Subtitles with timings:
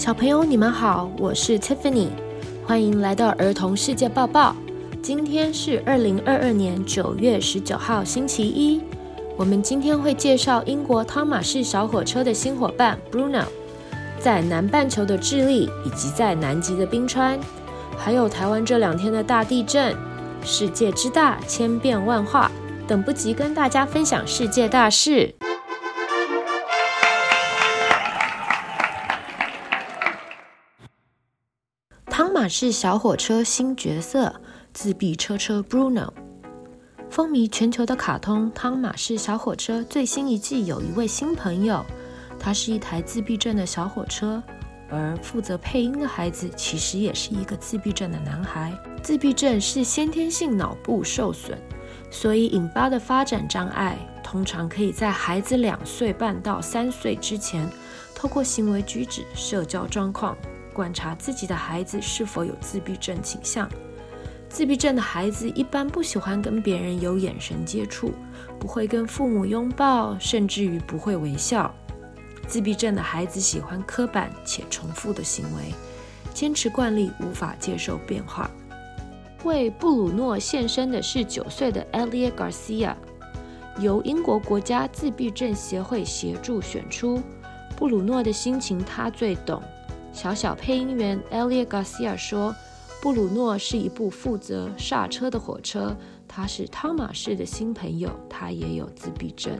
[0.00, 2.08] 小朋友，你们好，我是 Tiffany，
[2.64, 4.56] 欢迎来到儿童世界报报。
[5.02, 8.80] 今天是二零二二年九月十九号，星期一。
[9.36, 13.44] 我们今天会介绍英国汤马士小火车的新伙伴 Bruno，
[14.18, 17.38] 在南半球的智利以及在南极的冰川，
[17.98, 19.94] 还有台湾这两天的大地震。
[20.42, 22.50] 世界之大，千变万化，
[22.88, 25.34] 等不及跟大家分享世界大事。
[32.50, 34.34] 是小火车新角色，
[34.74, 36.08] 自闭车车 Bruno。
[37.08, 41.86] 风靡全球的卡通《汤马士小火车》最新一季有一位新朋友，
[42.40, 44.42] 他是一台自闭症的小火车，
[44.90, 48.76] 而负责配音的孩子其实也是一个自闭症的男孩。
[49.00, 51.56] 自闭症是先天性脑部受损，
[52.10, 57.68] 所以引发的发展障碍，通常可以在孩子两岁半到三岁之前，
[58.12, 60.36] 透过行为举止、社交状况，
[60.70, 63.68] 观察自己的孩子是否有自闭症倾向。
[64.48, 68.12] 自闭症的孩子一般不喜欢跟别人有眼神接触，
[68.58, 71.72] 不会跟父母拥抱，甚至于不会微笑。
[72.48, 75.72] 自闭症的孩子喜欢刻板且重复的行为，
[76.34, 78.50] 坚持惯例，无法接受变化。
[79.44, 82.94] 为布鲁诺献身的是九岁的 Elia Garcia，
[83.78, 87.22] 由英国国家自闭症协会协助选出。
[87.76, 89.62] 布鲁诺的心情他最懂。
[90.12, 92.54] 小小配音员 Eliot Garcia 说。
[93.02, 95.96] 布鲁诺是一部负责刹车的火车，
[96.28, 99.58] 他是汤马士的新朋友，他也有自闭症。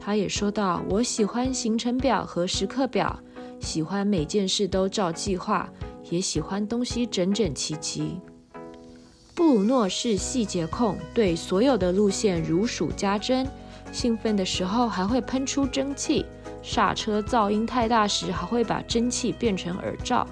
[0.00, 3.20] 他也说到：“我喜欢行程表和时刻表，
[3.60, 5.68] 喜欢每件事都照计划，
[6.08, 8.18] 也喜欢东西整整齐齐。”
[9.36, 13.46] 布鲁诺是细节控，对所有的路线如数家珍。
[13.92, 16.24] 兴奋的时候还会喷出蒸汽，
[16.66, 20.26] 刹车噪音太大时还会把蒸汽变成耳罩。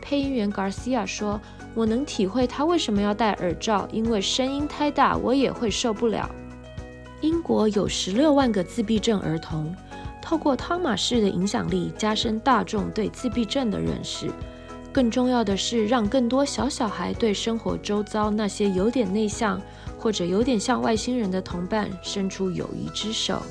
[0.00, 1.40] 配音员 Garcia 说
[1.74, 6.30] ：“我能体会他为什么要戴耳罩，因为声音太大，我也会受不了。”
[7.22, 9.74] 英国有十六万个自闭症儿童，
[10.22, 14.30] 透过汤马士的影响力，加深大众对自闭症的认识。
[14.92, 19.60] 更重要的是，让更多小小孩对生活周遭那些有点内向
[19.98, 23.42] 或者有点像外星人的同伴伸出友谊之手。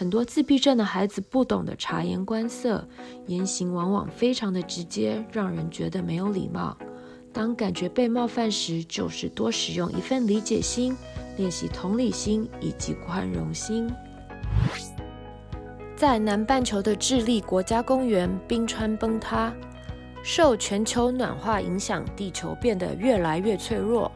[0.00, 2.88] 很多自闭症的孩子不懂得察言观色，
[3.26, 6.74] 言行往往非常的直接，让人觉得没有礼貌。
[7.34, 10.96] 当感觉被冒犯时，就是多使用一份理解心，
[11.36, 13.92] 练习同理心以及宽容心。
[15.94, 19.52] 在南半球的智利国家公园，冰川崩塌，
[20.22, 24.10] 受全球暖化影响，地球变得越来越脆弱。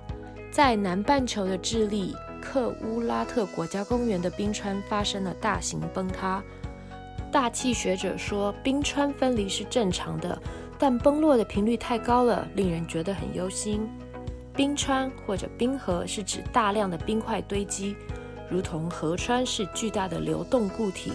[0.51, 2.15] 在南半球的智利。
[2.55, 6.41] 克乌拉特国家公园的冰川发生了大型崩塌。
[7.33, 10.41] 大气学者说，冰川分离是正常的，
[10.79, 13.89] 但崩落的频率太高了，令人觉得很忧心。
[14.55, 17.97] 冰川或者冰河是指大量的冰块堆积，
[18.49, 21.13] 如同河川是巨大的流动固体。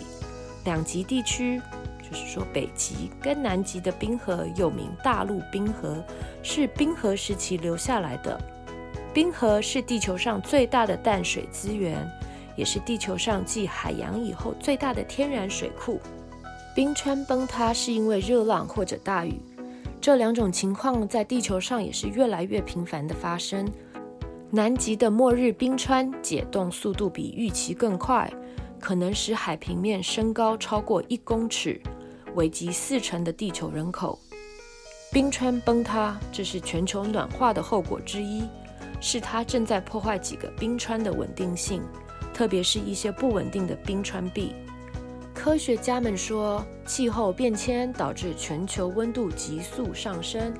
[0.66, 1.62] 两极地区，
[2.00, 6.04] 就是说北极跟南极的冰河，又名大陆冰河，
[6.44, 8.38] 是冰河时期留下来的。
[9.20, 12.10] 冰河是地球上最大的淡水资源，
[12.56, 16.00] 也是地球上继海洋以后最大的天然水库。
[16.74, 19.34] 冰川崩塌是因为热浪或者大雨，
[20.00, 23.70] 这两种情况在地球上也是越来越频繁的发生。
[24.52, 28.32] 南极的末日冰川解冻速度比预期更快，
[28.80, 31.82] 可能使海平面升高超过一公尺，
[32.36, 34.18] 危及四成的地球人口。
[35.12, 38.48] 冰川崩塌，这是全球暖化的后果之一。
[39.00, 41.82] 是它正在破坏几个冰川的稳定性，
[42.34, 44.54] 特别是一些不稳定的冰川壁。
[45.34, 50.54] 科学家们说，气候变迁导致全球温度急速上升。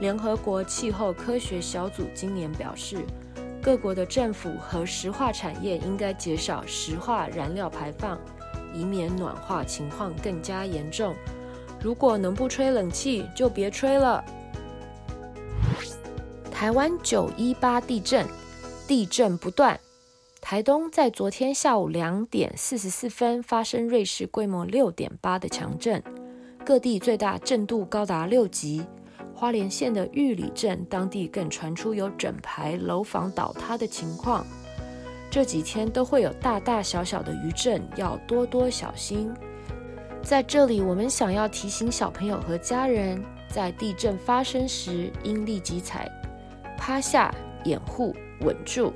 [0.00, 2.98] 联合国气候科学小组今年表示，
[3.62, 8.18] 各国的政府和石化产业应该减少石化燃料排放，
[8.74, 11.14] 以免暖化情况更加严重。
[11.80, 14.24] 如果能不吹冷气，就别吹了。
[16.58, 18.26] 台湾九一八地震，
[18.88, 19.78] 地震不断。
[20.40, 26.02] 台东在昨天下午两点四十四分发生瑞士规模六点八的强震，
[26.64, 28.82] 各地最大震度高达六级。
[29.34, 34.42] 花莲县的玉里镇当地更传出有整排楼房倒塌的情况。
[35.30, 39.30] 这几天都会有大大小小的余震，要多多小心。
[40.22, 46.10] 在这里，我们想要提醒小朋友和家人，在地震发生时应立即踩。
[46.76, 47.34] 趴下，
[47.64, 48.92] 掩护，稳住，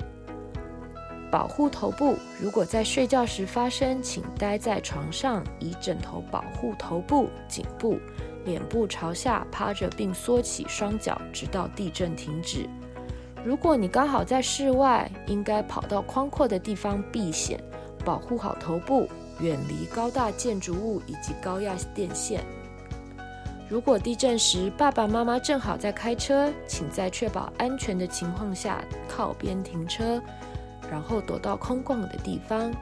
[1.31, 2.17] 保护头部。
[2.41, 7.99] 如果在睡觉时发生，请待在床上，以枕头保护头部、颈部，
[8.45, 12.69] 脸部朝下趴着，并缩起双脚，直到地震停止。
[13.45, 17.59] 如果你刚好在室外，应该跑到宽阔的地方避险，
[18.05, 19.09] 保护好头部，
[19.41, 22.45] 远离高大建筑物以及高压电线。
[23.71, 30.21] 如果地震时爸爸妈妈正好在开车，请在确保安全的情况下靠边停车，
[30.91, 32.75] 然后躲到空旷的地方。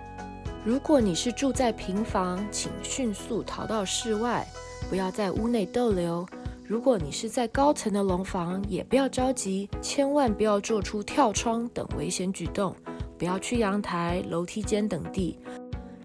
[0.64, 4.46] 如果你是住在平房，请迅速逃到室外。
[4.88, 6.26] 不要在屋内逗留。
[6.66, 12.74] 如果你是在高层的楼房，也不要着急，千万不要做出跳窗等危险举动。
[13.18, 15.38] 不要去阳台、楼梯间等地。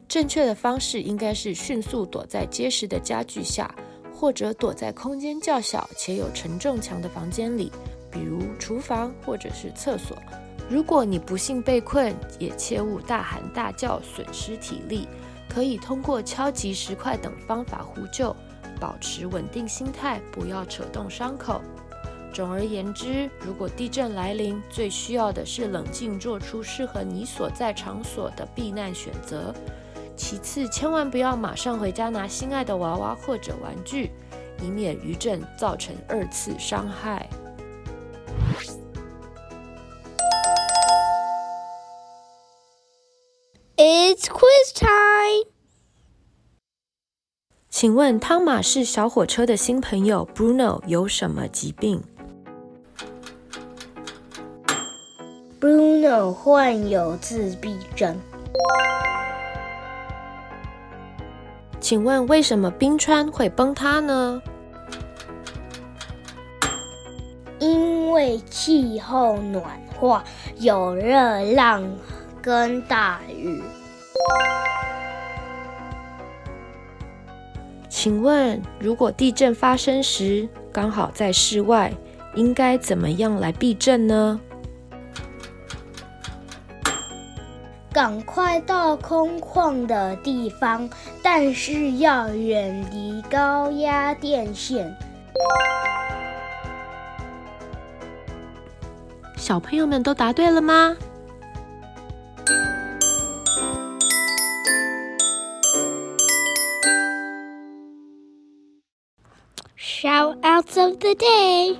[0.09, 3.73] 正确的方式应该是迅速躲在结实的家具下，
[4.13, 7.71] 或者躲在空间较小且有承重墙的房间里，
[8.11, 10.17] 比如厨房或者是厕所。
[10.69, 15.07] 如果你不幸被困，也切勿大喊大叫，损失体力。
[15.49, 18.35] 可以通过敲击石块等方法呼救。
[18.79, 21.61] 保持稳定心态，不要扯动伤口。
[22.33, 29.53] 总而言之，如果地震来临，最需要的是冷静，做出适合你所在场所的避难选择。
[30.15, 34.11] 其次，千万不要马上回家拿心爱的娃娃或者玩具，
[34.61, 37.27] 以免余震造成二次伤害。
[43.75, 45.51] It's quiz time.
[47.69, 52.01] 请问汤马士小火车的新朋友 Bruno 有什么疾病
[55.59, 58.17] ？Bruno 患有自闭症。
[61.83, 64.41] 请问为什么冰川会崩塌呢？
[67.59, 69.61] 因为气候暖
[69.99, 70.23] 化，
[70.59, 71.83] 有热浪
[72.41, 73.61] 跟大雨。
[77.89, 81.91] 请问，如果地震发生时刚好在室外，
[82.33, 84.39] 应该怎么样来避震呢？
[87.93, 90.89] 赶快到空旷的地方，
[91.21, 94.91] 但是要远离高压电线。
[99.37, 100.97] 小朋友们都答对了吗
[109.77, 111.77] ？Shoutouts of the day，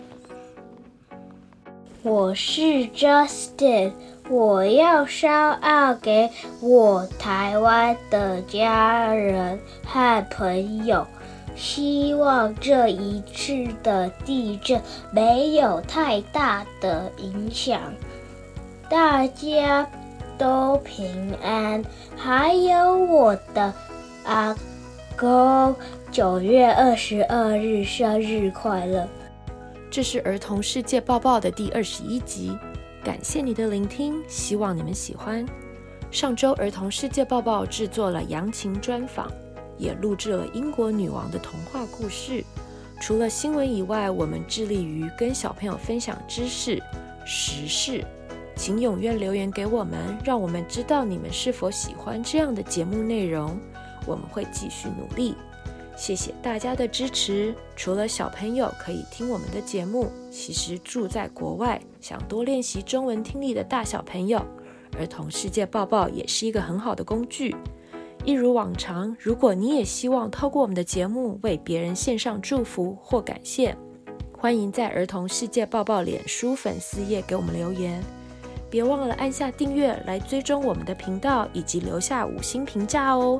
[2.06, 3.94] 我是 Justin，
[4.30, 6.30] 我要 shout out 给
[6.60, 11.08] 我台湾的家人和朋友，
[11.56, 14.82] 希望这一次的地震
[15.14, 17.80] 没有太大的影响，
[18.90, 19.88] 大家
[20.38, 21.82] 都平安，
[22.18, 23.74] 还有我的
[24.26, 24.54] 阿
[25.18, 25.74] 公。
[26.12, 29.08] 九月二十二日生日快乐！
[29.94, 32.58] 这是儿童世界报报的第二十一集，
[33.04, 35.46] 感谢你的聆听，希望你们喜欢。
[36.10, 39.32] 上周儿童世界报报制作了扬琴专访，
[39.78, 42.44] 也录制了英国女王的童话故事。
[43.00, 46.82] 除了新闻以外，我们致力于跟小朋友分享知识、
[47.24, 48.04] 时事，
[48.56, 53.56] 请踊跃留言给我们，让我们知道你们是否喜欢这样的节目内容，
[54.08, 55.36] 我们会继续努力。
[55.96, 57.54] 谢谢大家的支持。
[57.76, 64.44] 除了小朋友可以听我们的节目，其实住在国外想多练习中文听力的大小朋友，
[64.98, 67.56] 儿童世界报报也是一个很好的工具。
[68.26, 73.78] 一如往常，如果你也希望透过我们的节目为别人献上祝福或感谢，
[74.38, 78.02] 欢迎在儿童世界报报脸书粉丝页给我们留言。
[78.70, 83.40] 别忘了按下订阅来追踪我们的频道，以及留下五星评价哦。